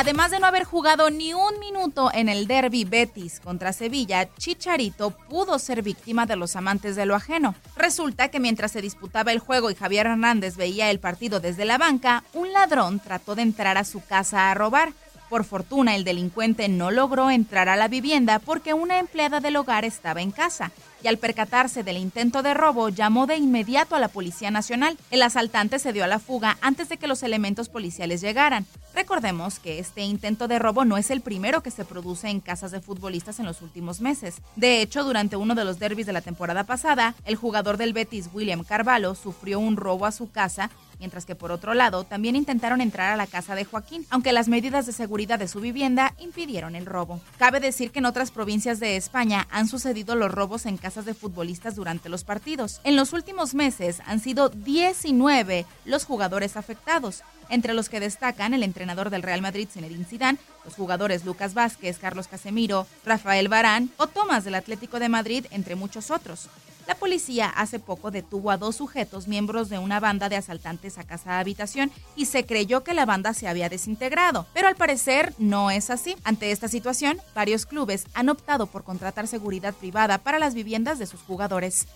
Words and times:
Además 0.00 0.30
de 0.30 0.38
no 0.38 0.46
haber 0.46 0.62
jugado 0.62 1.10
ni 1.10 1.34
un 1.34 1.58
minuto 1.58 2.12
en 2.14 2.28
el 2.28 2.46
derby 2.46 2.84
Betis 2.84 3.40
contra 3.40 3.72
Sevilla, 3.72 4.32
Chicharito 4.36 5.10
pudo 5.10 5.58
ser 5.58 5.82
víctima 5.82 6.24
de 6.24 6.36
los 6.36 6.54
amantes 6.54 6.94
de 6.94 7.04
lo 7.04 7.16
ajeno. 7.16 7.56
Resulta 7.74 8.28
que 8.28 8.38
mientras 8.38 8.70
se 8.70 8.80
disputaba 8.80 9.32
el 9.32 9.40
juego 9.40 9.72
y 9.72 9.74
Javier 9.74 10.06
Hernández 10.06 10.54
veía 10.54 10.92
el 10.92 11.00
partido 11.00 11.40
desde 11.40 11.64
la 11.64 11.78
banca, 11.78 12.22
un 12.32 12.52
ladrón 12.52 13.00
trató 13.00 13.34
de 13.34 13.42
entrar 13.42 13.76
a 13.76 13.82
su 13.82 14.00
casa 14.00 14.52
a 14.52 14.54
robar. 14.54 14.92
Por 15.28 15.42
fortuna, 15.42 15.96
el 15.96 16.04
delincuente 16.04 16.68
no 16.68 16.92
logró 16.92 17.28
entrar 17.28 17.68
a 17.68 17.74
la 17.74 17.88
vivienda 17.88 18.38
porque 18.38 18.74
una 18.74 19.00
empleada 19.00 19.40
del 19.40 19.56
hogar 19.56 19.84
estaba 19.84 20.22
en 20.22 20.30
casa 20.30 20.70
y 21.02 21.08
al 21.08 21.18
percatarse 21.18 21.82
del 21.82 21.96
intento 21.96 22.42
de 22.42 22.54
robo 22.54 22.88
llamó 22.88 23.26
de 23.26 23.36
inmediato 23.36 23.96
a 23.96 24.00
la 24.00 24.08
Policía 24.08 24.50
Nacional. 24.50 24.98
El 25.10 25.22
asaltante 25.22 25.78
se 25.78 25.92
dio 25.92 26.04
a 26.04 26.08
la 26.08 26.18
fuga 26.18 26.58
antes 26.60 26.88
de 26.88 26.96
que 26.96 27.06
los 27.06 27.22
elementos 27.22 27.68
policiales 27.68 28.20
llegaran. 28.20 28.66
Recordemos 28.94 29.58
que 29.58 29.78
este 29.78 30.02
intento 30.02 30.48
de 30.48 30.58
robo 30.58 30.84
no 30.84 30.96
es 30.96 31.10
el 31.10 31.20
primero 31.20 31.62
que 31.62 31.70
se 31.70 31.84
produce 31.84 32.28
en 32.28 32.40
casas 32.40 32.72
de 32.72 32.80
futbolistas 32.80 33.38
en 33.38 33.46
los 33.46 33.62
últimos 33.62 34.00
meses. 34.00 34.36
De 34.56 34.82
hecho, 34.82 35.04
durante 35.04 35.36
uno 35.36 35.54
de 35.54 35.64
los 35.64 35.78
derbis 35.78 36.06
de 36.06 36.12
la 36.12 36.20
temporada 36.20 36.64
pasada, 36.64 37.14
el 37.24 37.36
jugador 37.36 37.76
del 37.76 37.92
Betis, 37.92 38.30
William 38.32 38.64
Carvalho, 38.64 39.14
sufrió 39.14 39.60
un 39.60 39.76
robo 39.76 40.06
a 40.06 40.12
su 40.12 40.30
casa 40.30 40.70
mientras 40.98 41.24
que 41.24 41.34
por 41.34 41.52
otro 41.52 41.74
lado 41.74 42.04
también 42.04 42.36
intentaron 42.36 42.80
entrar 42.80 43.12
a 43.12 43.16
la 43.16 43.26
casa 43.26 43.54
de 43.54 43.64
Joaquín, 43.64 44.06
aunque 44.10 44.32
las 44.32 44.48
medidas 44.48 44.86
de 44.86 44.92
seguridad 44.92 45.38
de 45.38 45.48
su 45.48 45.60
vivienda 45.60 46.14
impidieron 46.18 46.76
el 46.76 46.86
robo. 46.86 47.20
Cabe 47.38 47.60
decir 47.60 47.90
que 47.90 47.98
en 47.98 48.06
otras 48.06 48.30
provincias 48.30 48.80
de 48.80 48.96
España 48.96 49.46
han 49.50 49.68
sucedido 49.68 50.14
los 50.14 50.30
robos 50.30 50.66
en 50.66 50.76
casas 50.76 51.04
de 51.04 51.14
futbolistas 51.14 51.74
durante 51.74 52.08
los 52.08 52.24
partidos. 52.24 52.80
En 52.84 52.96
los 52.96 53.12
últimos 53.12 53.54
meses 53.54 54.00
han 54.06 54.20
sido 54.20 54.48
19 54.48 55.66
los 55.84 56.04
jugadores 56.04 56.56
afectados, 56.56 57.22
entre 57.50 57.74
los 57.74 57.88
que 57.88 58.00
destacan 58.00 58.54
el 58.54 58.62
entrenador 58.62 59.10
del 59.10 59.22
Real 59.22 59.40
Madrid, 59.40 59.68
Zinedine 59.70 60.04
Zidane, 60.04 60.38
los 60.64 60.74
jugadores 60.74 61.24
Lucas 61.24 61.54
Vázquez, 61.54 61.98
Carlos 61.98 62.28
Casemiro, 62.28 62.86
Rafael 63.04 63.48
Barán 63.48 63.90
o 63.96 64.06
Tomás 64.06 64.44
del 64.44 64.54
Atlético 64.54 64.98
de 64.98 65.08
Madrid, 65.08 65.46
entre 65.50 65.74
muchos 65.74 66.10
otros. 66.10 66.48
La 66.88 66.94
policía 66.94 67.50
hace 67.50 67.78
poco 67.78 68.10
detuvo 68.10 68.50
a 68.50 68.56
dos 68.56 68.76
sujetos 68.76 69.28
miembros 69.28 69.68
de 69.68 69.78
una 69.78 70.00
banda 70.00 70.30
de 70.30 70.36
asaltantes 70.36 70.96
a 70.96 71.04
casa 71.04 71.38
habitación 71.38 71.92
y 72.16 72.24
se 72.24 72.46
creyó 72.46 72.82
que 72.82 72.94
la 72.94 73.04
banda 73.04 73.34
se 73.34 73.46
había 73.46 73.68
desintegrado, 73.68 74.46
pero 74.54 74.68
al 74.68 74.74
parecer 74.74 75.34
no 75.36 75.70
es 75.70 75.90
así. 75.90 76.16
Ante 76.24 76.50
esta 76.50 76.66
situación, 76.66 77.20
varios 77.34 77.66
clubes 77.66 78.06
han 78.14 78.30
optado 78.30 78.66
por 78.68 78.84
contratar 78.84 79.26
seguridad 79.26 79.74
privada 79.74 80.16
para 80.16 80.38
las 80.38 80.54
viviendas 80.54 80.98
de 80.98 81.06
sus 81.06 81.20
jugadores. 81.20 81.86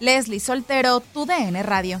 Leslie 0.00 0.40
Soltero, 0.40 1.00
tu 1.00 1.26
DN 1.26 1.62
Radio. 1.62 2.00